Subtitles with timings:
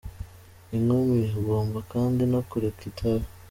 [0.75, 3.25] Inkumi: Ugomba kandi no kureka itabi.